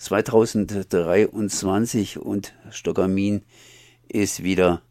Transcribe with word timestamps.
2023 0.00 2.18
und 2.18 2.54
Stockamin 2.70 3.42
ist 4.08 4.42
wieder, 4.42 4.82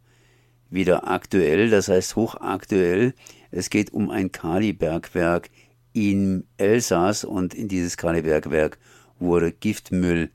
wieder 0.70 1.08
aktuell, 1.08 1.71
das 1.71 1.88
heißt 1.88 2.16
hochaktuell. 2.16 3.16
Es 3.50 3.72
geht 3.72 3.92
um 3.92 4.11
ein 4.11 4.32
Kalibergwerk 4.32 5.50
im 5.93 6.43
Elsass 6.58 7.24
und 7.24 7.56
in 7.56 7.67
dieses 7.67 7.98
Kalibergwerk 7.98 8.77
wurde 9.18 9.52
Giftmüll 9.52 10.29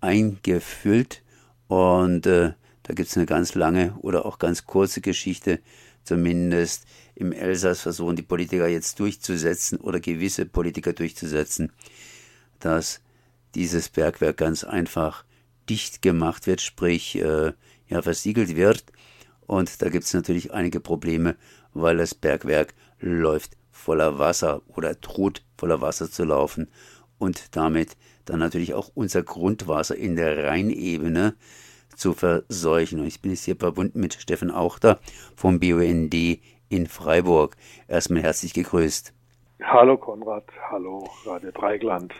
eingefüllt 0.00 1.22
und 1.68 2.26
äh, 2.26 2.54
da 2.82 2.94
gibt 2.94 3.10
es 3.10 3.16
eine 3.16 3.26
ganz 3.26 3.54
lange 3.54 3.94
oder 4.00 4.26
auch 4.26 4.40
ganz 4.40 4.66
kurze 4.66 5.00
Geschichte, 5.00 5.60
zumindest 6.02 6.84
im 7.14 7.30
Elsass 7.30 7.82
versuchen 7.82 8.16
die 8.16 8.22
Politiker 8.22 8.66
jetzt 8.66 8.98
durchzusetzen 8.98 9.78
oder 9.78 10.00
gewisse 10.00 10.46
Politiker 10.46 10.94
durchzusetzen, 10.94 11.70
dass 12.58 13.00
dieses 13.54 13.88
Bergwerk 13.88 14.36
ganz 14.36 14.64
einfach 14.64 15.24
dicht 15.68 16.02
gemacht 16.02 16.46
wird, 16.46 16.60
sprich 16.60 17.16
äh, 17.20 17.52
ja 17.88 18.02
versiegelt 18.02 18.56
wird. 18.56 18.84
Und 19.46 19.82
da 19.82 19.88
gibt 19.88 20.04
es 20.04 20.14
natürlich 20.14 20.52
einige 20.52 20.80
Probleme, 20.80 21.36
weil 21.72 21.96
das 21.96 22.14
Bergwerk 22.14 22.74
läuft 23.00 23.56
voller 23.70 24.18
Wasser 24.18 24.62
oder 24.68 24.94
droht 24.94 25.42
voller 25.56 25.80
Wasser 25.80 26.10
zu 26.10 26.24
laufen 26.24 26.68
und 27.18 27.56
damit 27.56 27.96
dann 28.24 28.38
natürlich 28.38 28.74
auch 28.74 28.90
unser 28.94 29.22
Grundwasser 29.22 29.96
in 29.96 30.16
der 30.16 30.44
Rheinebene 30.44 31.34
zu 31.96 32.14
verseuchen. 32.14 33.00
Und 33.00 33.06
ich 33.06 33.20
bin 33.20 33.30
jetzt 33.30 33.44
hier 33.44 33.56
verbunden 33.56 34.00
mit 34.00 34.14
Steffen 34.14 34.50
Auchter 34.50 35.00
vom 35.36 35.60
BUND 35.60 36.14
in 36.68 36.86
Freiburg. 36.86 37.56
Erstmal 37.88 38.22
herzlich 38.22 38.54
gegrüßt. 38.54 39.12
Hallo 39.62 39.98
Konrad, 39.98 40.44
hallo 40.70 41.08
Radio 41.26 41.50
Dreigland. 41.50 42.14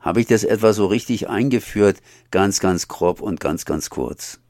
Habe 0.00 0.20
ich 0.20 0.26
das 0.26 0.44
etwa 0.44 0.72
so 0.72 0.86
richtig 0.86 1.28
eingeführt? 1.28 1.96
Ganz, 2.30 2.60
ganz 2.60 2.88
grob 2.88 3.20
und 3.20 3.40
ganz, 3.40 3.64
ganz 3.64 3.90
kurz. 3.90 4.40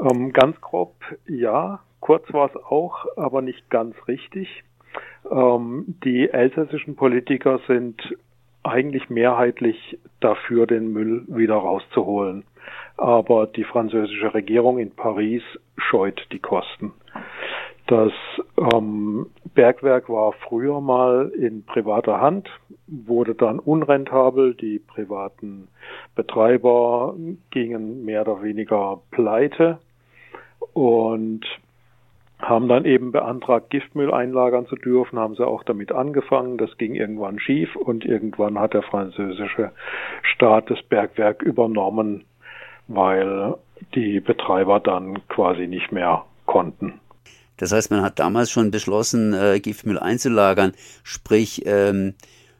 Ähm, 0.00 0.32
ganz 0.32 0.60
grob, 0.60 0.94
ja. 1.26 1.80
Kurz 2.00 2.30
war 2.32 2.50
es 2.50 2.56
auch, 2.56 3.06
aber 3.16 3.40
nicht 3.40 3.70
ganz 3.70 3.94
richtig. 4.08 4.64
Ähm, 5.30 5.96
die 6.04 6.28
elsässischen 6.28 6.96
Politiker 6.96 7.60
sind 7.66 8.14
eigentlich 8.62 9.08
mehrheitlich 9.10 9.98
dafür, 10.20 10.66
den 10.66 10.92
Müll 10.92 11.24
wieder 11.28 11.54
rauszuholen. 11.54 12.44
Aber 12.96 13.46
die 13.46 13.64
französische 13.64 14.34
Regierung 14.34 14.78
in 14.78 14.90
Paris 14.90 15.42
scheut 15.76 16.26
die 16.32 16.38
Kosten. 16.38 16.92
Das 17.86 18.12
ähm, 18.72 19.26
Bergwerk 19.54 20.08
war 20.08 20.32
früher 20.32 20.80
mal 20.80 21.30
in 21.38 21.66
privater 21.66 22.20
Hand, 22.20 22.48
wurde 22.86 23.34
dann 23.34 23.58
unrentabel. 23.58 24.54
Die 24.54 24.78
privaten 24.78 25.68
Betreiber 26.14 27.14
gingen 27.50 28.04
mehr 28.04 28.22
oder 28.22 28.42
weniger 28.42 29.02
pleite 29.10 29.78
und 30.72 31.44
haben 32.40 32.68
dann 32.68 32.84
eben 32.84 33.12
beantragt, 33.12 33.70
Giftmüll 33.70 34.12
einlagern 34.12 34.66
zu 34.66 34.76
dürfen, 34.76 35.18
haben 35.18 35.34
sie 35.34 35.46
auch 35.46 35.62
damit 35.62 35.92
angefangen. 35.92 36.56
Das 36.56 36.76
ging 36.78 36.94
irgendwann 36.94 37.38
schief 37.38 37.76
und 37.76 38.04
irgendwann 38.04 38.58
hat 38.58 38.74
der 38.74 38.82
französische 38.82 39.72
Staat 40.22 40.70
das 40.70 40.82
Bergwerk 40.82 41.42
übernommen, 41.42 42.24
weil 42.88 43.56
die 43.94 44.20
Betreiber 44.20 44.80
dann 44.80 45.26
quasi 45.28 45.66
nicht 45.66 45.92
mehr 45.92 46.24
konnten. 46.46 47.00
Das 47.56 47.72
heißt, 47.72 47.90
man 47.90 48.02
hat 48.02 48.18
damals 48.18 48.50
schon 48.50 48.70
beschlossen, 48.70 49.32
äh, 49.32 49.60
Giftmüll 49.60 49.98
einzulagern, 49.98 50.72
sprich, 51.02 51.62
ähm, 51.66 52.14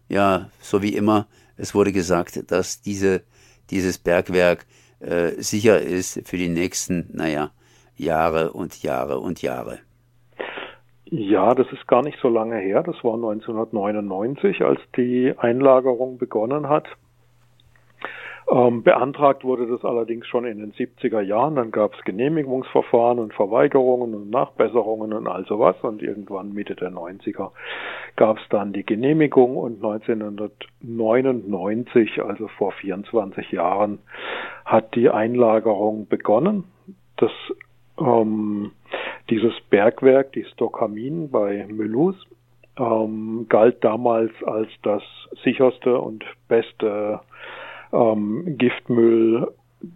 ja, 0.09 0.51
so 0.61 0.83
wie 0.83 0.95
immer, 0.95 1.27
es 1.57 1.75
wurde 1.75 1.93
gesagt, 1.93 2.51
dass 2.51 2.81
diese, 2.81 3.23
dieses 3.71 3.99
Bergwerk 3.99 4.67
äh, 5.01 5.31
sicher 5.43 5.81
ist 5.81 6.27
für 6.29 6.37
die 6.37 6.49
nächsten, 6.49 7.11
naja, 7.13 7.51
Jahre 7.97 8.53
und 8.53 8.83
Jahre 8.83 9.19
und 9.21 9.43
Jahre. 9.43 9.79
Ja, 11.07 11.55
das 11.55 11.67
ist 11.73 11.87
gar 11.87 12.03
nicht 12.03 12.19
so 12.21 12.29
lange 12.29 12.57
her. 12.57 12.83
Das 12.83 12.97
war 13.05 13.15
1999, 13.15 14.63
als 14.63 14.81
die 14.97 15.33
Einlagerung 15.37 16.19
begonnen 16.19 16.69
hat. 16.69 16.87
Ähm, 18.51 18.83
beantragt 18.83 19.45
wurde 19.45 19.67
das 19.67 19.85
allerdings 19.85 20.27
schon 20.27 20.45
in 20.45 20.59
den 20.59 20.73
70er 20.73 21.21
Jahren. 21.23 21.57
Dann 21.57 21.71
gab 21.71 21.95
es 21.95 22.05
Genehmigungsverfahren 22.05 23.19
und 23.19 23.33
Verweigerungen 23.33 24.15
und 24.15 24.29
Nachbesserungen 24.31 25.15
und 25.15 25.27
all 25.27 25.47
sowas. 25.47 25.77
Und 25.83 26.03
irgendwann 26.03 26.53
Mitte 26.53 26.75
der 26.75 26.91
90er 26.91 27.53
gab 28.17 28.37
es 28.39 28.45
dann 28.51 28.75
die 28.75 28.85
Genehmigung 28.85 29.57
und 29.57 29.83
1999, 29.83 32.23
also 32.23 32.49
vor 32.49 32.73
24 32.73 33.53
Jahren, 33.53 34.01
hat 34.65 34.95
die 34.95 35.09
Einlagerung 35.09 36.07
begonnen. 36.09 36.65
Das 37.17 37.31
ähm, 37.99 38.73
dieses 39.31 39.55
Bergwerk, 39.71 40.33
die 40.33 40.45
Stockamin 40.45 41.31
bei 41.31 41.67
Mulhouse, 41.71 42.27
ähm, 42.79 43.47
galt 43.49 43.83
damals 43.85 44.33
als 44.45 44.69
das 44.83 45.03
sicherste 45.43 45.99
und 45.99 46.25
beste 46.49 47.21
ähm, 47.95 48.57
Giftmüll, 48.59 49.53
äh, 49.83 49.87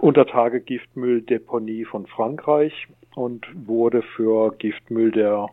Untertage 0.00 0.60
Giftmülldeponie 0.60 1.84
von 1.84 2.06
Frankreich 2.06 2.88
und 3.14 3.46
wurde 3.66 4.02
für 4.02 4.52
Giftmüll 4.58 5.10
der 5.10 5.48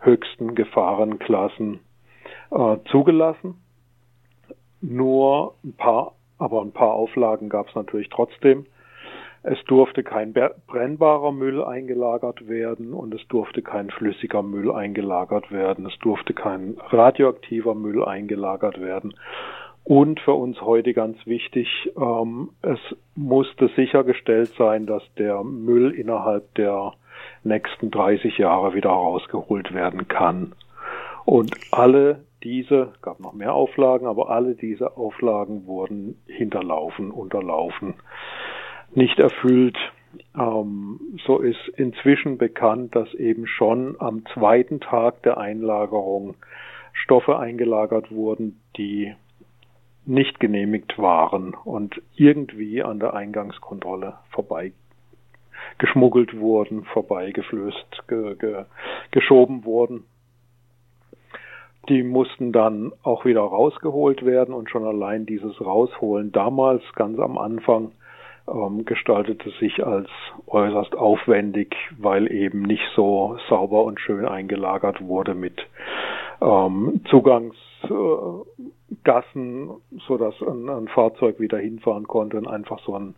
höchsten 0.00 0.54
Gefahrenklassen 0.54 1.80
äh, 2.50 2.76
zugelassen. 2.90 3.54
Nur 4.80 5.54
ein 5.62 5.74
paar, 5.74 6.14
aber 6.38 6.62
ein 6.62 6.72
paar 6.72 6.94
Auflagen 6.94 7.48
gab 7.48 7.68
es 7.68 7.74
natürlich 7.74 8.08
trotzdem. 8.08 8.66
Es 9.42 9.62
durfte 9.64 10.02
kein 10.02 10.34
brennbarer 10.66 11.32
Müll 11.32 11.64
eingelagert 11.64 12.46
werden 12.46 12.92
und 12.92 13.14
es 13.14 13.26
durfte 13.28 13.62
kein 13.62 13.90
flüssiger 13.90 14.42
Müll 14.42 14.70
eingelagert 14.70 15.50
werden. 15.50 15.86
Es 15.86 15.98
durfte 16.00 16.34
kein 16.34 16.76
radioaktiver 16.90 17.74
Müll 17.74 18.04
eingelagert 18.04 18.80
werden. 18.80 19.14
Und 19.84 20.20
für 20.20 20.34
uns 20.34 20.60
heute 20.60 20.92
ganz 20.92 21.16
wichtig, 21.26 21.68
ähm, 21.96 22.50
es 22.62 22.78
musste 23.16 23.68
sichergestellt 23.76 24.52
sein, 24.56 24.86
dass 24.86 25.02
der 25.16 25.42
Müll 25.42 25.90
innerhalb 25.90 26.54
der 26.54 26.92
nächsten 27.42 27.90
30 27.90 28.38
Jahre 28.38 28.74
wieder 28.74 28.90
rausgeholt 28.90 29.72
werden 29.74 30.06
kann. 30.08 30.52
Und 31.24 31.54
alle 31.72 32.24
diese, 32.42 32.92
gab 33.02 33.20
noch 33.20 33.32
mehr 33.32 33.52
Auflagen, 33.52 34.06
aber 34.06 34.30
alle 34.30 34.54
diese 34.54 34.96
Auflagen 34.96 35.66
wurden 35.66 36.18
hinterlaufen, 36.26 37.10
unterlaufen 37.10 37.94
nicht 38.94 39.18
erfüllt. 39.18 39.76
Ähm, 40.36 41.00
so 41.26 41.38
ist 41.38 41.68
inzwischen 41.76 42.38
bekannt, 42.38 42.96
dass 42.96 43.12
eben 43.14 43.46
schon 43.46 43.96
am 44.00 44.24
zweiten 44.34 44.80
Tag 44.80 45.22
der 45.22 45.38
Einlagerung 45.38 46.34
Stoffe 46.92 47.38
eingelagert 47.38 48.10
wurden, 48.10 48.60
die 48.76 49.14
nicht 50.06 50.40
genehmigt 50.40 50.98
waren 50.98 51.54
und 51.54 52.00
irgendwie 52.16 52.82
an 52.82 53.00
der 53.00 53.14
Eingangskontrolle 53.14 54.14
vorbei 54.30 54.72
geschmuggelt 55.78 56.38
wurden, 56.38 56.84
vorbeigeflößt, 56.84 58.08
ge, 58.08 58.34
ge, 58.36 58.64
geschoben 59.10 59.64
wurden. 59.64 60.04
Die 61.88 62.02
mussten 62.02 62.52
dann 62.52 62.92
auch 63.02 63.24
wieder 63.24 63.40
rausgeholt 63.40 64.24
werden 64.24 64.54
und 64.54 64.70
schon 64.70 64.84
allein 64.84 65.26
dieses 65.26 65.60
Rausholen 65.60 66.30
damals 66.32 66.82
ganz 66.94 67.18
am 67.18 67.38
Anfang 67.38 67.92
ähm, 68.48 68.84
gestaltete 68.84 69.50
sich 69.58 69.84
als 69.84 70.08
äußerst 70.46 70.94
aufwendig, 70.94 71.74
weil 71.98 72.30
eben 72.30 72.62
nicht 72.62 72.84
so 72.94 73.38
sauber 73.48 73.84
und 73.84 74.00
schön 74.00 74.26
eingelagert 74.26 75.00
wurde 75.00 75.34
mit 75.34 75.58
ähm, 76.42 77.00
Zugangsgassen, 77.08 77.56
äh, 77.88 78.70
so 79.04 80.16
dass 80.18 80.34
ein, 80.42 80.68
ein, 80.68 80.88
Fahrzeug 80.88 81.40
wieder 81.40 81.58
hinfahren 81.58 82.06
konnte 82.06 82.36
und 82.36 82.46
einfach 82.46 82.80
so 82.84 82.94
einen 82.94 83.14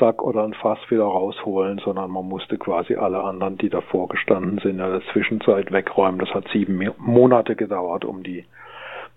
Sack 0.00 0.22
oder 0.22 0.44
ein 0.44 0.54
Fass 0.54 0.78
wieder 0.88 1.04
rausholen, 1.04 1.78
sondern 1.78 2.10
man 2.10 2.26
musste 2.26 2.58
quasi 2.58 2.96
alle 2.96 3.22
anderen, 3.22 3.56
die 3.58 3.70
davor 3.70 4.08
gestanden 4.08 4.58
sind, 4.58 4.72
in 4.72 4.78
der 4.78 5.02
Zwischenzeit 5.12 5.72
wegräumen. 5.72 6.18
Das 6.18 6.34
hat 6.34 6.48
sieben 6.52 6.80
Monate 6.98 7.56
gedauert, 7.56 8.04
um 8.04 8.22
die 8.22 8.44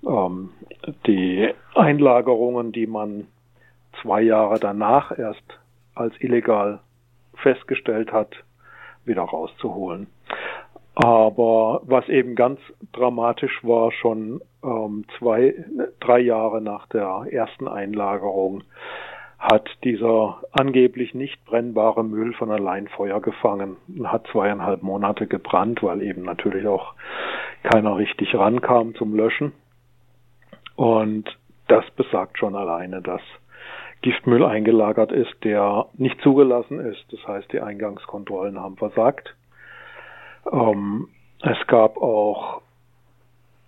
ähm, 0.05 0.51
die 1.05 1.49
Einlagerungen, 1.75 2.71
die 2.71 2.88
man 2.88 3.27
zwei 4.01 4.21
Jahre 4.21 4.59
danach 4.59 5.17
erst 5.17 5.59
als 5.95 6.13
illegal 6.19 6.79
festgestellt 7.35 8.11
hat, 8.11 8.35
wieder 9.05 9.23
rauszuholen. 9.23 10.07
Aber 10.99 11.81
was 11.83 12.09
eben 12.09 12.33
ganz 12.33 12.59
dramatisch 12.91 13.63
war, 13.63 13.91
schon 13.91 14.41
ähm, 14.63 15.05
zwei, 15.19 15.53
drei 15.99 16.17
Jahre 16.17 16.59
nach 16.59 16.88
der 16.88 17.27
ersten 17.29 17.67
Einlagerung 17.67 18.63
hat 19.38 19.69
dieser 19.83 20.41
angeblich 20.53 21.13
nicht 21.13 21.45
brennbare 21.45 22.03
Müll 22.03 22.33
von 22.33 22.49
allein 22.49 22.88
Feuer 22.88 23.21
gefangen 23.21 23.77
und 23.88 24.11
hat 24.11 24.25
zweieinhalb 24.31 24.81
Monate 24.81 25.27
gebrannt, 25.27 25.83
weil 25.83 26.01
eben 26.01 26.23
natürlich 26.23 26.65
auch 26.65 26.95
keiner 27.61 27.97
richtig 27.97 28.33
rankam 28.33 28.95
zum 28.95 29.15
Löschen. 29.15 29.53
Und 30.75 31.38
das 31.67 31.85
besagt 31.91 32.39
schon 32.39 32.55
alleine, 32.55 33.03
dass 33.03 33.21
Giftmüll 34.01 34.44
eingelagert 34.44 35.11
ist, 35.11 35.35
der 35.44 35.85
nicht 35.94 36.19
zugelassen 36.21 36.79
ist. 36.79 37.05
Das 37.11 37.27
heißt, 37.27 37.53
die 37.53 37.61
Eingangskontrollen 37.61 38.59
haben 38.59 38.77
versagt. 38.77 39.35
Ähm, 40.51 41.07
es 41.41 41.57
gab 41.67 41.97
auch 41.97 42.61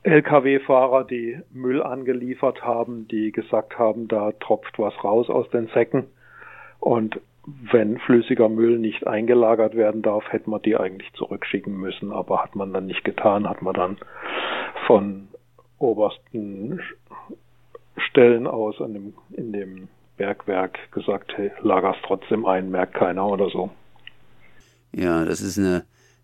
Lkw-Fahrer, 0.03 1.03
die 1.03 1.39
Müll 1.51 1.83
angeliefert 1.83 2.63
haben, 2.63 3.07
die 3.07 3.31
gesagt 3.31 3.77
haben, 3.77 4.07
da 4.07 4.31
tropft 4.31 4.79
was 4.79 4.93
raus 5.03 5.29
aus 5.29 5.49
den 5.49 5.67
Säcken. 5.67 6.05
Und 6.79 7.19
wenn 7.45 7.97
flüssiger 7.99 8.47
Müll 8.47 8.79
nicht 8.79 9.07
eingelagert 9.07 9.75
werden 9.75 10.01
darf, 10.01 10.23
hätte 10.31 10.49
man 10.49 10.61
die 10.61 10.77
eigentlich 10.77 11.11
zurückschicken 11.13 11.75
müssen, 11.75 12.11
aber 12.11 12.43
hat 12.43 12.55
man 12.55 12.73
dann 12.73 12.85
nicht 12.85 13.03
getan, 13.03 13.49
hat 13.49 13.61
man 13.61 13.73
dann 13.73 13.97
von 14.87 15.27
obersten 15.77 16.79
Stellen 17.97 18.47
aus 18.47 18.81
an 18.81 18.93
dem, 18.93 19.13
in 19.31 19.51
dem 19.51 19.87
Bergwerk 20.17 20.91
gesagt, 20.91 21.33
hey, 21.35 21.51
lager's 21.61 21.97
trotzdem 22.05 22.45
ein, 22.45 22.69
merkt 22.69 22.93
keiner 22.93 23.27
oder 23.27 23.49
so. 23.49 23.69
Ja, 24.91 25.23
das 25.25 25.41
ist 25.41 25.57
eine, 25.57 25.83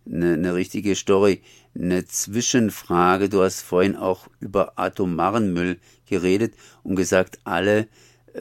eine, 0.10 0.34
eine 0.34 0.56
richtige 0.56 0.96
Story. 0.96 1.42
Eine 1.78 2.06
Zwischenfrage. 2.06 3.30
Du 3.30 3.42
hast 3.42 3.62
vorhin 3.62 3.96
auch 3.96 4.28
über 4.40 4.74
atomaren 4.76 5.54
Müll 5.54 5.78
geredet 6.10 6.54
und 6.84 6.96
gesagt, 6.96 7.40
alle, 7.44 7.88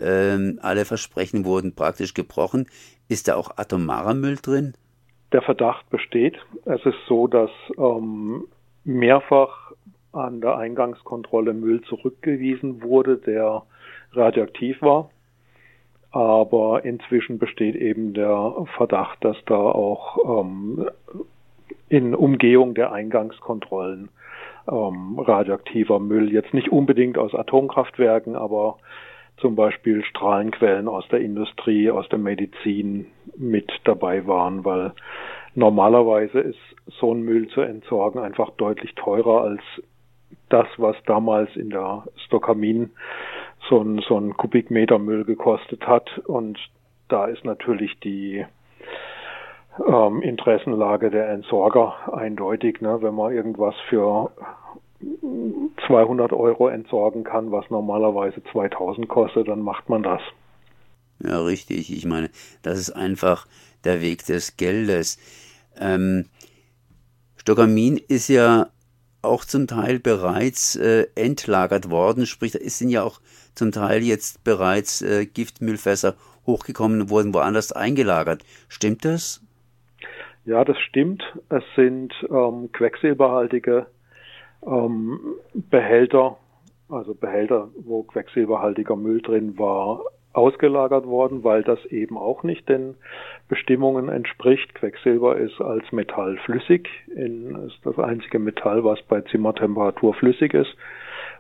ähm, 0.01 0.59
alle 0.63 0.85
Versprechen 0.85 1.45
wurden 1.45 1.75
praktisch 1.75 2.15
gebrochen. 2.15 2.67
Ist 3.09 3.29
da 3.29 3.37
auch 3.37 3.57
atomarer 3.57 4.15
Müll 4.15 4.37
drin? 4.41 4.75
Der 5.33 5.43
Verdacht 5.43 5.89
besteht. 5.91 6.37
Es 6.65 6.85
ist 6.87 6.99
so, 7.09 7.27
dass 7.27 7.51
ähm, 7.77 8.45
mehrfach 8.85 9.73
an 10.13 10.41
der 10.41 10.57
Eingangskontrolle 10.57 11.55
Müll 11.55 11.83
zurückgewiesen 11.83 12.83
wurde, 12.83 13.17
der 13.17 13.65
radioaktiv 14.13 14.81
war. 14.81 15.11
Aber 16.13 16.85
inzwischen 16.85 17.39
besteht 17.39 17.75
eben 17.75 18.15
der 18.15 18.67
Verdacht, 18.77 19.25
dass 19.25 19.37
da 19.47 19.57
auch 19.57 20.43
ähm, 20.43 20.89
in 21.89 22.15
Umgehung 22.15 22.75
der 22.75 22.93
Eingangskontrollen 22.93 24.09
ähm, 24.71 25.19
radioaktiver 25.19 26.01
Müll, 26.01 26.33
jetzt 26.33 26.55
nicht 26.55 26.71
unbedingt 26.71 27.19
aus 27.19 27.35
Atomkraftwerken, 27.35 28.37
aber 28.37 28.79
zum 29.39 29.57
Beispiel 29.57 30.05
Strahlenquellen 30.05 30.89
aus 30.89 31.07
der 31.09 31.21
Industrie, 31.21 31.91
aus 31.91 32.09
der 32.09 32.19
Medizin 32.19 33.07
mit 33.37 33.71
dabei 33.85 34.27
waren, 34.27 34.65
weil 34.65 34.93
normalerweise 35.55 36.41
ist 36.41 36.59
so 37.01 37.13
ein 37.13 37.23
Müll 37.23 37.49
zu 37.49 37.61
entsorgen 37.61 38.21
einfach 38.21 38.51
deutlich 38.51 38.95
teurer 38.95 39.43
als 39.43 39.61
das, 40.49 40.67
was 40.77 40.97
damals 41.07 41.55
in 41.57 41.71
der 41.71 42.05
Stockamin 42.27 42.91
so 43.69 43.81
ein, 43.81 44.01
so 44.07 44.19
ein 44.19 44.37
Kubikmeter 44.37 44.99
Müll 44.99 45.25
gekostet 45.25 45.87
hat. 45.87 46.19
Und 46.27 46.59
da 47.09 47.27
ist 47.27 47.45
natürlich 47.45 47.99
die 48.01 48.45
ähm, 49.87 50.23
Interessenlage 50.23 51.11
der 51.11 51.29
Entsorger 51.31 51.95
eindeutig. 52.13 52.81
Ne? 52.81 52.99
Wenn 53.01 53.15
man 53.15 53.33
irgendwas 53.33 53.75
für 53.89 54.31
200 55.87 56.33
Euro 56.33 56.69
entsorgen 56.69 57.25
kann, 57.25 57.51
was 57.51 57.69
normalerweise 57.71 58.43
2000 58.53 59.09
kostet, 59.09 59.49
dann 59.49 59.61
macht 59.61 59.89
man 59.89 60.03
das. 60.03 60.21
Ja, 61.21 61.41
richtig. 61.41 61.93
Ich 61.93 62.07
meine, 62.07 62.31
das 62.63 62.79
ist 62.79 62.91
einfach 62.91 63.47
der 63.85 64.01
Weg 64.01 64.25
des 64.27 64.57
Geldes. 64.57 65.19
Ähm, 65.79 66.27
Stockamin 67.37 67.99
ist 68.09 68.29
ja 68.29 68.69
auch 69.23 69.45
zum 69.45 69.67
Teil 69.67 69.99
bereits 69.99 70.77
äh, 70.77 71.07
entlagert 71.15 71.91
worden, 71.91 72.27
sprich, 72.27 72.55
es 72.55 72.79
sind 72.79 72.91
ja 72.91 73.03
auch 73.03 73.21
zum 73.55 73.73
Teil 73.73 74.03
jetzt 74.03 74.45
bereits 74.45 75.03
äh, 75.03 75.27
Giftmüllfässer 75.27 76.15
hochgekommen 76.47 77.03
und 77.03 77.11
wurden 77.11 77.33
woanders 77.33 77.73
eingelagert. 77.73 78.45
Stimmt 78.69 79.05
das? 79.05 79.41
Ja, 80.45 80.65
das 80.65 80.79
stimmt. 80.79 81.23
Es 81.49 81.65
sind 81.75 82.13
ähm, 82.31 82.71
quecksilberhaltige 82.73 83.87
ähm, 84.67 85.21
Behälter, 85.55 86.37
also 86.89 87.15
Behälter, 87.15 87.69
wo 87.77 88.03
quecksilberhaltiger 88.03 88.97
Müll 88.97 89.23
drin 89.23 89.59
war, 89.59 90.03
ausgelagert 90.35 91.07
worden, 91.07 91.45
weil 91.45 91.63
das 91.63 91.83
eben 91.87 92.19
auch 92.19 92.43
nicht 92.43 92.69
den 92.69 92.97
Bestimmungen 93.49 94.09
entspricht. 94.11 94.75
Quecksilber 94.75 95.37
ist 95.37 95.61
als 95.61 95.91
Metall 95.93 96.37
flüssig, 96.45 96.89
in, 97.15 97.55
ist 97.67 97.79
das 97.85 97.99
einzige 97.99 98.39
Metall, 98.39 98.85
was 98.85 99.01
bei 99.03 99.23
Zimmertemperatur 99.23 100.13
flüssig 100.13 100.53
ist. 100.53 100.77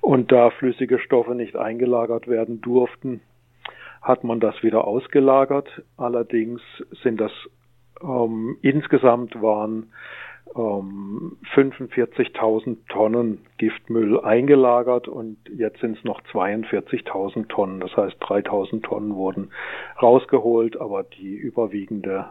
Und 0.00 0.32
da 0.32 0.50
flüssige 0.50 0.98
Stoffe 0.98 1.34
nicht 1.34 1.56
eingelagert 1.56 2.28
werden 2.28 2.60
durften, 2.62 3.20
hat 4.00 4.22
man 4.24 4.40
das 4.40 4.62
wieder 4.62 4.86
ausgelagert. 4.86 5.82
Allerdings 5.96 6.62
sind 7.02 7.20
das 7.20 7.32
ähm, 8.04 8.56
insgesamt 8.62 9.40
waren 9.40 9.90
ähm, 10.54 11.36
45.000 11.54 12.76
Tonnen 12.88 13.38
Giftmüll 13.58 14.20
eingelagert 14.20 15.08
und 15.08 15.38
jetzt 15.56 15.80
sind 15.80 15.98
es 15.98 16.04
noch 16.04 16.20
42.000 16.32 17.48
Tonnen. 17.48 17.80
Das 17.80 17.96
heißt, 17.96 18.16
3.000 18.22 18.82
Tonnen 18.82 19.14
wurden 19.14 19.50
rausgeholt, 20.00 20.80
aber 20.80 21.02
die 21.02 21.34
überwiegende 21.34 22.26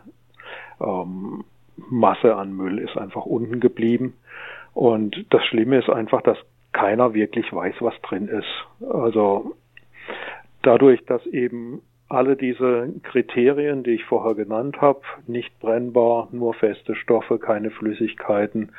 ähm, 0.80 1.44
Masse 1.76 2.36
an 2.36 2.54
Müll 2.54 2.80
ist 2.80 2.98
einfach 2.98 3.26
unten 3.26 3.60
geblieben. 3.60 4.14
Und 4.74 5.26
das 5.32 5.44
Schlimme 5.46 5.80
ist 5.80 5.90
einfach, 5.90 6.22
dass 6.22 6.38
keiner 6.72 7.14
wirklich 7.14 7.52
weiß, 7.52 7.76
was 7.80 7.94
drin 8.02 8.28
ist. 8.28 8.88
Also 8.90 9.56
dadurch, 10.62 11.04
dass 11.06 11.26
eben 11.28 11.82
alle 12.14 12.36
diese 12.36 12.94
Kriterien, 13.04 13.84
die 13.84 13.92
ich 13.92 14.06
vorher 14.06 14.36
genannt 14.36 14.82
habe, 14.82 15.02
nicht 15.28 15.60
brennbar, 15.60 16.30
nur 16.32 16.54
feste 16.54 16.96
Stoffe, 16.96 17.40
keine 17.40 17.72
Flüssigkeiten 17.72 18.72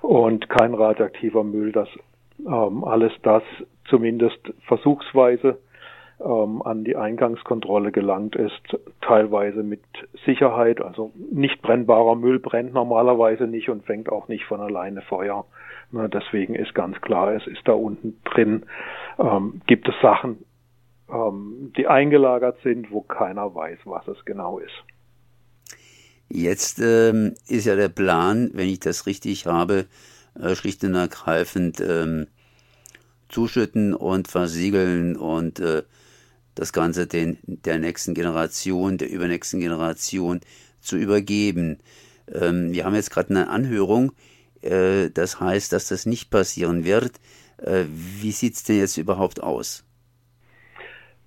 und 0.00 0.48
kein 0.48 0.74
radioaktiver 0.74 1.44
Müll, 1.44 1.72
dass 1.72 1.88
ähm, 2.46 2.84
alles 2.84 3.12
das 3.22 3.42
zumindest 3.84 4.52
versuchsweise 4.66 5.58
ähm, 6.20 6.62
an 6.62 6.84
die 6.84 6.96
Eingangskontrolle 6.96 7.92
gelangt 7.92 8.36
ist, 8.36 8.78
teilweise 9.00 9.62
mit 9.62 9.82
Sicherheit. 10.24 10.80
Also 10.80 11.12
nicht 11.30 11.62
brennbarer 11.62 12.16
Müll 12.16 12.38
brennt 12.38 12.74
normalerweise 12.74 13.44
nicht 13.44 13.68
und 13.68 13.84
fängt 13.84 14.10
auch 14.10 14.28
nicht 14.28 14.44
von 14.44 14.60
alleine 14.60 15.02
Feuer. 15.02 15.44
Na, 15.90 16.08
deswegen 16.08 16.54
ist 16.54 16.74
ganz 16.74 17.00
klar, 17.00 17.34
es 17.34 17.46
ist 17.46 17.66
da 17.66 17.72
unten 17.72 18.18
drin, 18.24 18.64
ähm, 19.18 19.60
gibt 19.66 19.88
es 19.88 19.94
Sachen, 20.00 20.44
ähm, 21.12 21.72
die 21.76 21.86
eingelagert 21.86 22.58
sind, 22.62 22.90
wo 22.90 23.02
keiner 23.02 23.54
weiß, 23.54 23.80
was 23.84 24.06
es 24.08 24.24
genau 24.24 24.58
ist. 24.58 24.72
Jetzt 26.28 26.78
ähm, 26.80 27.34
ist 27.46 27.66
ja 27.66 27.76
der 27.76 27.90
Plan, 27.90 28.50
wenn 28.54 28.68
ich 28.68 28.80
das 28.80 29.06
richtig 29.06 29.46
habe, 29.46 29.86
äh, 30.40 30.54
schlicht 30.54 30.82
und 30.84 30.94
ergreifend 30.94 31.80
ähm, 31.80 32.26
zuschütten 33.28 33.94
und 33.94 34.28
versiegeln 34.28 35.16
und 35.16 35.60
äh, 35.60 35.82
das 36.54 36.72
Ganze 36.72 37.06
den, 37.06 37.38
der 37.46 37.78
nächsten 37.78 38.14
Generation, 38.14 38.98
der 38.98 39.10
übernächsten 39.10 39.60
Generation 39.60 40.40
zu 40.80 40.96
übergeben. 40.96 41.78
Ähm, 42.32 42.72
wir 42.72 42.84
haben 42.84 42.94
jetzt 42.94 43.10
gerade 43.10 43.30
eine 43.30 43.48
Anhörung, 43.48 44.12
äh, 44.62 45.10
das 45.10 45.40
heißt, 45.40 45.72
dass 45.72 45.88
das 45.88 46.06
nicht 46.06 46.30
passieren 46.30 46.84
wird. 46.84 47.12
Äh, 47.58 47.84
wie 47.90 48.32
sieht's 48.32 48.64
denn 48.64 48.78
jetzt 48.78 48.96
überhaupt 48.96 49.42
aus? 49.42 49.84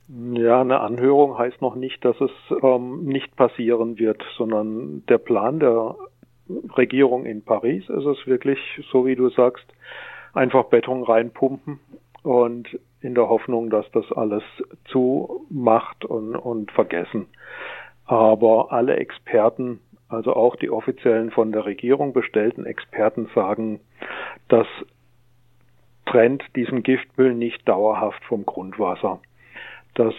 Ja, 0.07 0.61
eine 0.61 0.81
Anhörung 0.81 1.37
heißt 1.37 1.61
noch 1.61 1.75
nicht, 1.75 2.05
dass 2.05 2.15
es 2.21 2.31
ähm, 2.61 3.05
nicht 3.05 3.35
passieren 3.35 3.97
wird, 3.97 4.23
sondern 4.37 5.03
der 5.07 5.17
Plan 5.17 5.59
der 5.59 5.95
Regierung 6.77 7.25
in 7.25 7.43
Paris 7.43 7.89
ist 7.89 8.05
es 8.05 8.27
wirklich, 8.27 8.59
so 8.91 9.07
wie 9.07 9.15
du 9.15 9.29
sagst, 9.29 9.65
einfach 10.33 10.65
Beton 10.65 11.03
reinpumpen 11.03 11.79
und 12.21 12.79
in 13.01 13.15
der 13.15 13.29
Hoffnung, 13.29 13.71
dass 13.71 13.89
das 13.91 14.11
alles 14.11 14.43
zumacht 14.85 16.05
und, 16.05 16.35
und 16.35 16.71
vergessen. 16.71 17.25
Aber 18.05 18.71
alle 18.71 18.97
Experten, 18.97 19.79
also 20.07 20.35
auch 20.35 20.55
die 20.55 20.69
offiziellen 20.69 21.31
von 21.31 21.51
der 21.51 21.65
Regierung 21.65 22.13
bestellten 22.13 22.67
Experten 22.67 23.27
sagen, 23.33 23.79
das 24.49 24.67
trennt 26.05 26.43
diesen 26.55 26.83
Giftmüll 26.83 27.33
nicht 27.33 27.67
dauerhaft 27.67 28.23
vom 28.25 28.45
Grundwasser. 28.45 29.19
Das 29.95 30.13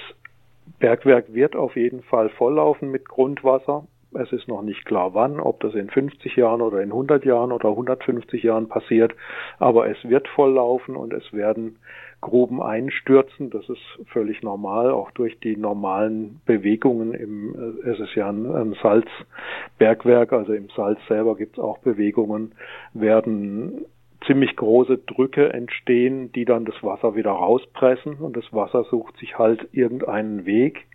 Bergwerk 0.78 1.32
wird 1.32 1.54
auf 1.54 1.76
jeden 1.76 2.02
Fall 2.02 2.28
volllaufen 2.30 2.90
mit 2.90 3.08
Grundwasser. 3.08 3.86
Es 4.14 4.32
ist 4.32 4.48
noch 4.48 4.62
nicht 4.62 4.84
klar 4.86 5.14
wann, 5.14 5.40
ob 5.40 5.60
das 5.60 5.74
in 5.74 5.90
50 5.90 6.36
Jahren 6.36 6.62
oder 6.62 6.80
in 6.80 6.90
100 6.90 7.24
Jahren 7.24 7.52
oder 7.52 7.68
150 7.68 8.42
Jahren 8.42 8.68
passiert, 8.68 9.14
aber 9.58 9.88
es 9.88 9.98
wird 10.04 10.26
volllaufen 10.28 10.96
und 10.96 11.12
es 11.12 11.32
werden 11.32 11.78
Gruben 12.20 12.62
einstürzen. 12.62 13.50
Das 13.50 13.68
ist 13.68 13.82
völlig 14.06 14.42
normal, 14.42 14.90
auch 14.90 15.10
durch 15.10 15.38
die 15.40 15.56
normalen 15.56 16.40
Bewegungen 16.46 17.12
im, 17.12 17.54
äh, 17.54 17.90
es 17.90 18.00
ist 18.00 18.14
ja 18.14 18.28
ein, 18.30 18.46
ein 18.46 18.76
Salzbergwerk, 18.82 20.32
also 20.32 20.52
im 20.52 20.68
Salz 20.70 20.98
selber 21.08 21.36
gibt 21.36 21.58
es 21.58 21.62
auch 21.62 21.78
Bewegungen, 21.78 22.52
werden 22.94 23.84
ziemlich 24.26 24.56
große 24.56 24.98
Drücke 24.98 25.52
entstehen, 25.52 26.32
die 26.32 26.44
dann 26.44 26.64
das 26.64 26.82
Wasser 26.82 27.14
wieder 27.14 27.32
rauspressen 27.32 28.16
und 28.16 28.36
das 28.36 28.52
Wasser 28.52 28.84
sucht 28.84 29.16
sich 29.18 29.38
halt 29.38 29.68
irgendeinen 29.72 30.46
Weg. 30.46 30.86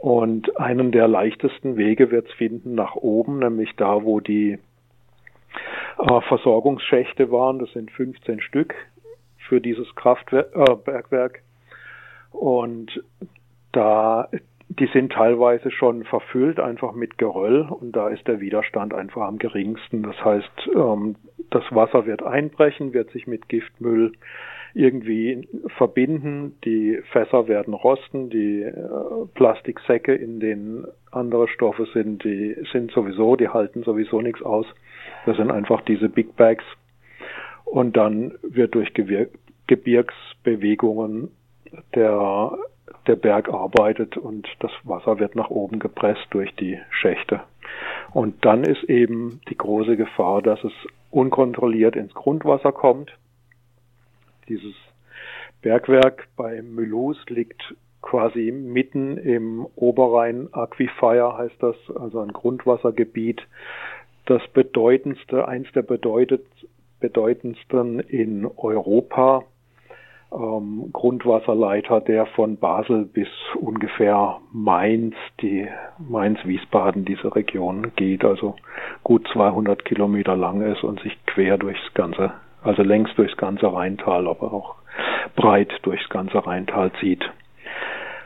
Und 0.00 0.58
einen 0.58 0.92
der 0.92 1.08
leichtesten 1.08 1.76
Wege 1.76 2.10
wird 2.10 2.28
es 2.28 2.32
finden 2.34 2.74
nach 2.74 2.96
oben, 2.96 3.38
nämlich 3.38 3.76
da, 3.76 4.02
wo 4.02 4.20
die 4.20 4.58
äh, 5.98 6.20
Versorgungsschächte 6.22 7.30
waren. 7.30 7.58
Das 7.58 7.70
sind 7.72 7.90
15 7.90 8.40
Stück 8.40 8.74
für 9.36 9.60
dieses 9.60 9.94
Kraftwerk. 9.96 10.52
Äh, 11.12 12.36
und 12.36 13.02
da 13.72 14.28
die 14.78 14.86
sind 14.92 15.12
teilweise 15.12 15.72
schon 15.72 16.04
verfüllt, 16.04 16.60
einfach 16.60 16.92
mit 16.92 17.18
Geröll 17.18 17.62
und 17.62 17.90
da 17.96 18.08
ist 18.08 18.28
der 18.28 18.40
Widerstand 18.40 18.94
einfach 18.94 19.22
am 19.22 19.38
geringsten. 19.38 20.04
Das 20.04 20.24
heißt, 20.24 20.70
ähm, 20.74 21.16
das 21.50 21.64
Wasser 21.70 22.06
wird 22.06 22.22
einbrechen, 22.22 22.92
wird 22.92 23.10
sich 23.10 23.26
mit 23.26 23.48
Giftmüll 23.48 24.12
irgendwie 24.72 25.48
verbinden, 25.76 26.54
die 26.64 27.00
Fässer 27.10 27.48
werden 27.48 27.74
rosten, 27.74 28.30
die 28.30 28.62
äh, 28.62 28.74
Plastiksäcke, 29.34 30.14
in 30.14 30.38
denen 30.38 30.86
andere 31.10 31.48
Stoffe 31.48 31.86
sind, 31.92 32.22
die 32.22 32.56
sind 32.72 32.92
sowieso, 32.92 33.34
die 33.34 33.48
halten 33.48 33.82
sowieso 33.82 34.20
nichts 34.20 34.42
aus. 34.42 34.66
Das 35.26 35.36
sind 35.36 35.50
einfach 35.50 35.80
diese 35.80 36.08
Big 36.08 36.36
Bags. 36.36 36.62
Und 37.64 37.96
dann 37.96 38.34
wird 38.42 38.76
durch 38.76 38.92
Gebirgsbewegungen 39.66 41.32
der 41.96 42.52
der 43.10 43.16
Berg 43.16 43.48
arbeitet 43.48 44.16
und 44.16 44.46
das 44.60 44.70
Wasser 44.84 45.18
wird 45.18 45.34
nach 45.34 45.50
oben 45.50 45.80
gepresst 45.80 46.28
durch 46.30 46.54
die 46.54 46.78
Schächte. 46.90 47.40
Und 48.12 48.44
dann 48.44 48.62
ist 48.62 48.84
eben 48.84 49.40
die 49.48 49.56
große 49.56 49.96
Gefahr, 49.96 50.42
dass 50.42 50.62
es 50.62 50.72
unkontrolliert 51.10 51.96
ins 51.96 52.14
Grundwasser 52.14 52.70
kommt. 52.70 53.10
Dieses 54.48 54.74
Bergwerk 55.60 56.28
bei 56.36 56.62
Mulhouse 56.62 57.18
liegt 57.28 57.74
quasi 58.00 58.52
mitten 58.52 59.18
im 59.18 59.66
Oberrhein 59.74 60.48
Aquifer 60.52 61.36
heißt 61.36 61.60
das, 61.60 61.74
also 61.96 62.20
ein 62.20 62.32
Grundwassergebiet, 62.32 63.42
das 64.26 64.42
bedeutendste, 64.54 65.48
eins 65.48 65.66
der 65.72 65.82
bedeutendsten 65.82 67.98
in 67.98 68.46
Europa 68.46 69.42
ähm, 70.32 70.90
Grundwasserleiter, 70.92 72.00
der 72.00 72.26
von 72.26 72.56
Basel 72.56 73.04
bis 73.04 73.28
ungefähr 73.58 74.38
Mainz, 74.52 75.14
die 75.40 75.66
Mainz-Wiesbaden, 75.98 77.04
diese 77.04 77.34
Region 77.34 77.92
geht, 77.96 78.24
also 78.24 78.56
gut 79.02 79.26
200 79.32 79.84
Kilometer 79.84 80.36
lang 80.36 80.62
ist 80.62 80.84
und 80.84 81.00
sich 81.00 81.16
quer 81.26 81.58
durchs 81.58 81.94
ganze, 81.94 82.32
also 82.62 82.82
längs 82.82 83.14
durchs 83.16 83.36
ganze 83.36 83.72
Rheintal, 83.72 84.28
aber 84.28 84.52
auch 84.52 84.76
breit 85.36 85.72
durchs 85.82 86.08
ganze 86.08 86.46
Rheintal 86.46 86.92
zieht. 87.00 87.24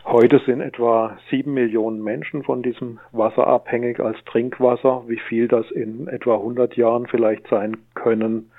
Heute 0.06 0.38
sind 0.44 0.60
etwa 0.60 1.16
sieben 1.30 1.54
Millionen 1.54 2.02
Menschen 2.02 2.42
von 2.42 2.62
diesem 2.62 3.00
Wasser 3.12 3.46
abhängig 3.46 4.00
als 4.00 4.22
Trinkwasser. 4.26 5.04
Wie 5.06 5.18
viel 5.18 5.48
das 5.48 5.70
in 5.70 6.08
etwa 6.08 6.34
100 6.34 6.76
Jahren 6.76 7.06
vielleicht 7.06 7.48
sein 7.48 7.78
können, 7.94 8.50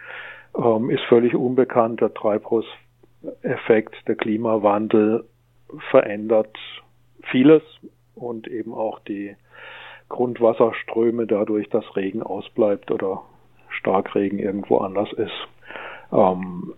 ähm, 0.57 0.89
ist 0.89 1.03
völlig 1.03 1.35
unbekannt. 1.35 2.01
Der 2.01 2.13
Treibhaus 2.15 2.65
Effekt, 3.45 3.95
der 4.07 4.15
Klimawandel 4.15 5.25
verändert 5.89 6.57
vieles 7.31 7.63
und 8.15 8.47
eben 8.47 8.73
auch 8.73 8.99
die 8.99 9.35
Grundwasserströme 10.09 11.25
dadurch, 11.25 11.69
dass 11.69 11.95
Regen 11.95 12.21
ausbleibt 12.21 12.91
oder 12.91 13.23
Starkregen 13.69 14.39
irgendwo 14.39 14.77
anders 14.77 15.11
ist, 15.13 15.47
ähm, 16.11 16.73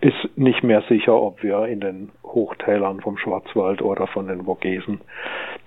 ist 0.00 0.36
nicht 0.36 0.64
mehr 0.64 0.82
sicher, 0.88 1.14
ob 1.14 1.42
wir 1.42 1.66
in 1.66 1.80
den 1.80 2.10
Hochtälern 2.24 3.00
vom 3.00 3.16
Schwarzwald 3.16 3.82
oder 3.82 4.06
von 4.08 4.26
den 4.26 4.44
Vogesen 4.44 5.00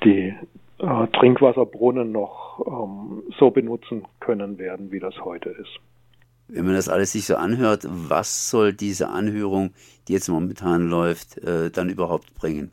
die 0.03 0.35
äh, 0.79 1.07
Trinkwasserbrunnen 1.13 2.11
noch 2.11 2.59
ähm, 2.67 3.23
so 3.37 3.49
benutzen 3.49 4.05
können 4.19 4.57
werden, 4.57 4.91
wie 4.91 4.99
das 4.99 5.15
heute 5.23 5.49
ist. 5.49 5.79
Wenn 6.47 6.65
man 6.65 6.75
das 6.75 6.89
alles 6.89 7.11
sich 7.11 7.25
so 7.25 7.35
anhört, 7.35 7.85
was 7.89 8.49
soll 8.49 8.73
diese 8.73 9.09
Anhörung, 9.09 9.73
die 10.07 10.13
jetzt 10.13 10.29
momentan 10.29 10.89
läuft, 10.89 11.37
äh, 11.39 11.71
dann 11.71 11.89
überhaupt 11.89 12.35
bringen? 12.35 12.71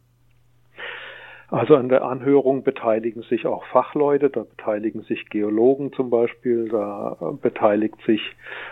Also 1.53 1.77
an 1.77 1.91
der 1.91 2.03
Anhörung 2.03 2.63
beteiligen 2.63 3.23
sich 3.25 3.47
auch 3.47 3.65
Fachleute, 3.67 4.31
da 4.31 4.45
beteiligen 4.45 5.03
sich 5.03 5.29
Geologen 5.29 5.93
zum 5.93 6.09
Beispiel, 6.09 6.71
da 6.71 7.35
beteiligt 7.43 7.97
sich 8.07 8.23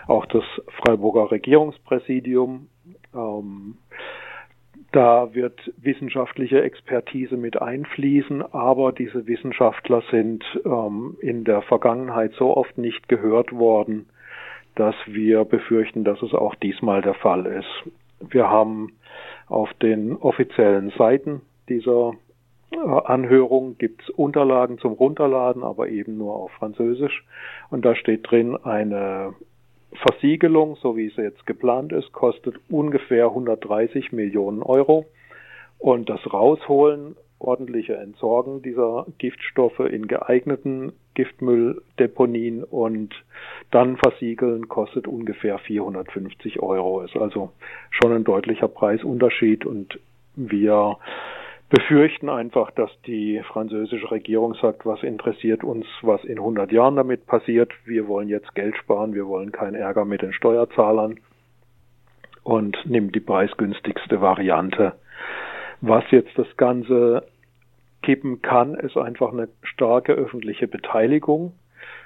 auch 0.07 0.25
das 0.25 0.43
Freiburger 0.81 1.29
Regierungspräsidium. 1.29 2.69
Ähm, 3.13 3.75
da 4.91 5.33
wird 5.33 5.71
wissenschaftliche 5.77 6.63
Expertise 6.63 7.37
mit 7.37 7.61
einfließen, 7.61 8.41
aber 8.51 8.91
diese 8.91 9.27
Wissenschaftler 9.27 10.01
sind 10.09 10.43
ähm, 10.65 11.17
in 11.21 11.43
der 11.43 11.61
Vergangenheit 11.61 12.33
so 12.33 12.57
oft 12.57 12.79
nicht 12.79 13.07
gehört 13.07 13.51
worden, 13.51 14.07
dass 14.75 14.95
wir 15.05 15.45
befürchten, 15.45 16.03
dass 16.03 16.21
es 16.21 16.33
auch 16.33 16.55
diesmal 16.55 17.01
der 17.01 17.13
Fall 17.13 17.45
ist. 17.45 17.91
Wir 18.19 18.49
haben 18.49 18.93
auf 19.47 19.73
den 19.75 20.15
offiziellen 20.15 20.91
Seiten 20.97 21.41
dieser 21.67 22.13
äh, 22.71 22.77
Anhörung 22.77 23.77
gibt 23.77 24.03
es 24.03 24.09
Unterlagen 24.09 24.77
zum 24.77 24.93
Runterladen, 24.93 25.63
aber 25.63 25.89
eben 25.89 26.17
nur 26.17 26.35
auf 26.35 26.51
Französisch. 26.51 27.25
Und 27.69 27.85
da 27.85 27.95
steht 27.95 28.29
drin, 28.29 28.55
eine 28.55 29.33
Versiegelung, 29.93 30.77
so 30.77 30.95
wie 30.95 31.09
sie 31.09 31.21
jetzt 31.21 31.45
geplant 31.45 31.91
ist, 31.91 32.13
kostet 32.13 32.55
ungefähr 32.69 33.25
130 33.25 34.11
Millionen 34.11 34.63
Euro. 34.63 35.05
Und 35.79 36.09
das 36.09 36.21
Rausholen 36.31 37.15
ordentliche 37.41 37.95
Entsorgen 37.95 38.61
dieser 38.61 39.05
Giftstoffe 39.17 39.79
in 39.79 40.07
geeigneten 40.07 40.93
Giftmülldeponien 41.13 42.63
und 42.63 43.13
dann 43.71 43.97
versiegeln 43.97 44.69
kostet 44.69 45.07
ungefähr 45.07 45.57
450 45.57 46.61
Euro. 46.61 47.01
Ist 47.01 47.17
also 47.17 47.51
schon 47.89 48.13
ein 48.13 48.23
deutlicher 48.23 48.67
Preisunterschied 48.67 49.65
und 49.65 49.99
wir 50.35 50.97
befürchten 51.69 52.29
einfach, 52.29 52.71
dass 52.71 52.91
die 53.07 53.41
französische 53.51 54.11
Regierung 54.11 54.55
sagt, 54.55 54.85
was 54.85 55.03
interessiert 55.03 55.63
uns, 55.63 55.85
was 56.01 56.23
in 56.25 56.37
100 56.37 56.71
Jahren 56.71 56.97
damit 56.97 57.25
passiert. 57.25 57.71
Wir 57.85 58.07
wollen 58.07 58.27
jetzt 58.27 58.53
Geld 58.55 58.75
sparen, 58.77 59.13
wir 59.13 59.27
wollen 59.27 59.51
keinen 59.51 59.75
Ärger 59.75 60.03
mit 60.03 60.21
den 60.21 60.33
Steuerzahlern 60.33 61.19
und 62.43 62.77
nimmt 62.85 63.15
die 63.15 63.21
preisgünstigste 63.21 64.19
Variante. 64.19 64.93
Was 65.81 66.03
jetzt 66.11 66.37
das 66.37 66.47
Ganze 66.57 67.25
kippen 68.03 68.41
kann, 68.41 68.75
ist 68.75 68.97
einfach 68.97 69.33
eine 69.33 69.49
starke 69.63 70.13
öffentliche 70.13 70.67
Beteiligung. 70.67 71.53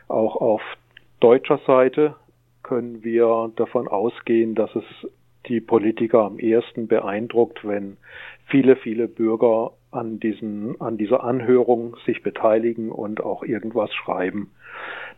Auch 0.07 0.37
auf 0.37 0.61
deutscher 1.19 1.59
Seite 1.65 2.15
können 2.63 3.03
wir 3.03 3.51
davon 3.55 3.87
ausgehen, 3.87 4.55
dass 4.55 4.73
es 4.75 4.83
die 5.47 5.61
Politiker 5.61 6.23
am 6.23 6.39
ehesten 6.39 6.87
beeindruckt, 6.87 7.67
wenn 7.67 7.97
viele, 8.47 8.75
viele 8.75 9.07
Bürger 9.07 9.71
an 9.91 10.19
diesen, 10.19 10.79
an 10.81 10.97
dieser 10.97 11.23
Anhörung 11.23 11.95
sich 12.05 12.23
beteiligen 12.23 12.91
und 12.91 13.21
auch 13.21 13.43
irgendwas 13.43 13.93
schreiben. 13.93 14.51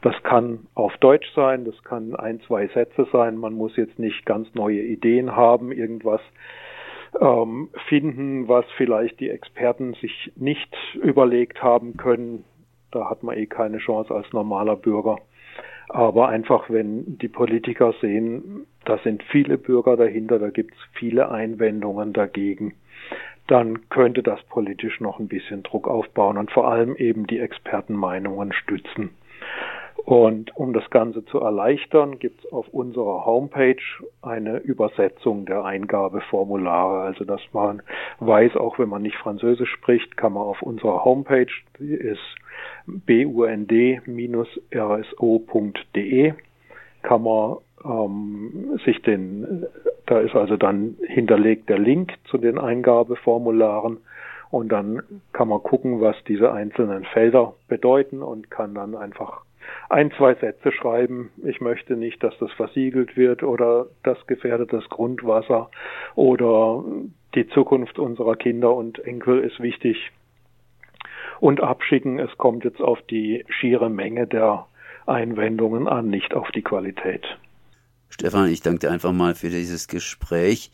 Das 0.02 0.16
kann 0.24 0.68
auf 0.76 0.96
Deutsch 0.98 1.28
sein, 1.34 1.66
das 1.66 1.82
kann 1.84 2.16
ein, 2.16 2.42
zwei 2.42 2.68
Sätze 2.68 3.08
sein. 3.12 3.38
Man 3.38 3.54
muss 3.54 3.76
jetzt 3.76 3.98
nicht 3.98 4.26
ganz 4.26 4.54
neue 4.54 4.82
Ideen 4.82 5.36
haben, 5.36 5.72
irgendwas 5.72 6.22
ähm, 7.20 7.70
finden, 7.88 8.48
was 8.48 8.66
vielleicht 8.76 9.20
die 9.20 9.30
Experten 9.30 9.94
sich 9.96 10.32
nicht 10.36 10.76
überlegt 11.02 11.62
haben 11.62 11.98
können. 11.98 12.44
Da 12.92 13.10
hat 13.10 13.24
man 13.24 13.38
eh 13.38 13.46
keine 13.46 13.80
Chance 13.80 14.14
als 14.14 14.32
normaler 14.34 14.76
Bürger. 14.76 15.18
Aber 15.90 16.28
einfach, 16.30 16.70
wenn 16.70 17.18
die 17.18 17.30
Politiker 17.30 17.94
sehen, 18.02 18.68
da 18.86 18.98
sind 19.00 19.24
viele 19.24 19.58
Bürger 19.58 19.96
dahinter, 19.96 20.38
da 20.38 20.50
gibt 20.50 20.74
es 20.74 20.80
viele 20.94 21.32
Einwendungen 21.32 22.12
dagegen, 22.14 22.74
dann 23.48 23.90
könnte 23.90 24.22
das 24.22 24.44
politisch 24.44 25.00
noch 25.00 25.20
ein 25.20 25.30
bisschen 25.30 25.64
Druck 25.64 25.88
aufbauen 25.88 26.38
und 26.38 26.52
vor 26.52 26.68
allem 26.70 26.96
eben 26.98 27.26
die 27.28 27.40
Expertenmeinungen 27.40 28.52
stützen. 28.52 29.12
Und 30.08 30.56
um 30.56 30.72
das 30.72 30.90
Ganze 30.90 31.26
zu 31.26 31.42
erleichtern, 31.42 32.18
gibt 32.18 32.46
es 32.46 32.54
auf 32.54 32.70
unserer 32.70 33.26
Homepage 33.26 33.76
eine 34.22 34.60
Übersetzung 34.60 35.46
der 35.46 35.66
Eingabeformulare. 35.66 37.02
Also 37.02 37.26
dass 37.26 37.42
man 37.52 37.82
weiß, 38.22 38.56
auch 38.56 38.80
wenn 38.80 38.88
man 38.88 39.02
nicht 39.02 39.18
Französisch 39.18 39.70
spricht, 39.70 40.16
kann 40.16 40.32
man 40.32 40.44
auf 40.44 40.62
unserer 40.62 41.04
Homepage, 41.04 41.52
die 41.78 41.94
ist 41.94 42.22
bund-rso.de, 42.86 43.84
kann 47.02 47.24
man 47.24 47.58
ähm, 47.84 48.80
sich 48.86 49.02
den, 49.02 49.66
da 50.06 50.20
ist 50.22 50.36
also 50.36 50.56
dann 50.56 50.96
hinterlegt 51.06 51.68
der 51.68 51.80
Link 51.80 52.14
zu 52.30 52.38
den 52.38 52.58
Eingabeformularen 52.58 53.98
und 54.52 54.72
dann 54.72 55.04
kann 55.34 55.50
man 55.50 55.62
gucken, 55.62 56.00
was 56.00 56.16
diese 56.30 56.54
einzelnen 56.54 57.04
Felder 57.04 57.56
bedeuten 57.68 58.24
und 58.24 58.50
kann 58.50 58.74
dann 58.74 58.96
einfach 58.96 59.42
ein, 59.90 60.12
zwei 60.18 60.36
Sätze 60.36 60.72
schreiben. 60.72 61.32
Ich 61.44 61.62
möchte 61.62 61.96
nicht, 61.96 62.24
dass 62.24 62.38
das 62.40 62.52
versiegelt 62.54 63.16
wird 63.18 63.44
oder 63.44 63.88
das 64.04 64.18
gefährdet 64.28 64.74
das 64.74 64.88
Grundwasser 64.90 65.70
oder 66.16 66.84
die 67.36 67.48
Zukunft 67.50 68.00
unserer 68.00 68.36
Kinder 68.36 68.74
und 68.74 69.00
Enkel 69.00 69.40
ist 69.40 69.60
wichtig. 69.60 70.12
Und 71.40 71.62
abschicken, 71.62 72.20
es 72.20 72.36
kommt 72.38 72.64
jetzt 72.64 72.82
auf 72.82 73.00
die 73.04 73.46
schiere 73.50 73.90
Menge 73.90 74.26
der 74.26 74.66
Einwendungen 75.06 75.88
an, 75.88 76.10
nicht 76.10 76.34
auf 76.34 76.50
die 76.52 76.64
Qualität. 76.64 77.24
Stefan, 78.10 78.50
ich 78.50 78.62
danke 78.62 78.80
dir 78.80 78.92
einfach 78.92 79.12
mal 79.12 79.36
für 79.36 79.50
dieses 79.50 79.88
Gespräch. 79.88 80.72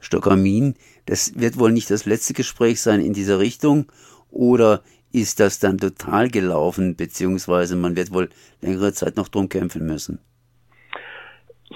Stockamin, 0.00 0.74
das 1.06 1.38
wird 1.38 1.58
wohl 1.58 1.72
nicht 1.72 1.90
das 1.90 2.04
letzte 2.06 2.34
Gespräch 2.34 2.80
sein 2.80 3.00
in 3.00 3.12
dieser 3.12 3.38
Richtung 3.38 3.86
oder 4.30 4.82
ist 5.12 5.40
das 5.40 5.60
dann 5.60 5.78
total 5.78 6.28
gelaufen, 6.28 6.96
beziehungsweise 6.96 7.76
man 7.76 7.96
wird 7.96 8.12
wohl 8.12 8.28
längere 8.60 8.92
Zeit 8.92 9.16
noch 9.16 9.28
drum 9.28 9.48
kämpfen 9.48 9.86
müssen? 9.86 10.18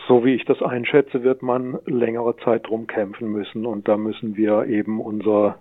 So 0.08 0.24
wie 0.24 0.34
ich 0.34 0.44
das 0.44 0.62
einschätze, 0.62 1.22
wird 1.22 1.42
man 1.42 1.78
längere 1.86 2.36
Zeit 2.38 2.68
drum 2.68 2.86
kämpfen 2.86 3.32
müssen 3.32 3.66
und 3.66 3.88
da 3.88 3.96
müssen 3.96 4.36
wir 4.36 4.66
eben 4.66 5.00
unsere 5.00 5.56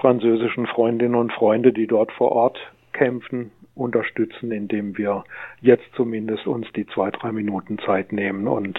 französischen 0.00 0.66
Freundinnen 0.66 1.14
und 1.14 1.32
Freunde, 1.32 1.72
die 1.72 1.86
dort 1.86 2.10
vor 2.12 2.32
Ort 2.32 2.58
kämpfen, 2.92 3.52
unterstützen, 3.74 4.50
indem 4.50 4.98
wir 4.98 5.24
jetzt 5.60 5.84
zumindest 5.94 6.46
uns 6.46 6.66
die 6.74 6.86
zwei, 6.86 7.10
drei 7.10 7.30
Minuten 7.30 7.78
Zeit 7.78 8.12
nehmen 8.12 8.48
und 8.48 8.78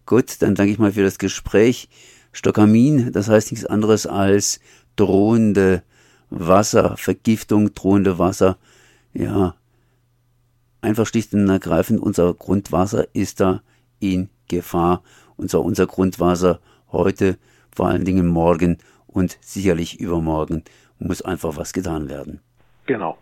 gut, 0.07 0.41
dann 0.41 0.55
danke 0.55 0.73
ich 0.73 0.79
mal 0.79 0.93
für 0.93 1.03
das 1.03 1.19
Gespräch. 1.19 1.91
Stockamin, 2.33 3.13
das 3.13 3.29
heißt 3.29 3.53
nichts 3.53 3.67
anderes 3.67 4.07
als 4.07 4.61
drohende 4.97 5.83
Wasservergiftung, 6.31 7.75
drohende 7.75 8.19
Wasser, 8.19 8.57
ja, 9.13 9.55
einfach 10.83 11.07
schlicht 11.07 11.33
und 11.33 11.49
ergreifend, 11.49 12.01
unser 12.01 12.35
Grundwasser 12.35 13.07
ist 13.15 13.41
da 13.41 13.63
in 14.01 14.29
Gefahr. 14.49 15.03
Und 15.37 15.51
zwar 15.51 15.65
unser 15.65 15.87
Grundwasser 15.87 16.61
heute, 16.91 17.39
vor 17.75 17.89
allen 17.89 18.05
Dingen 18.05 18.27
morgen 18.27 18.79
und 19.07 19.39
sicherlich 19.41 19.99
übermorgen 19.99 20.65
muss 20.99 21.23
einfach 21.23 21.57
was 21.57 21.73
getan 21.73 22.09
werden. 22.09 22.41
Genau. 22.87 23.19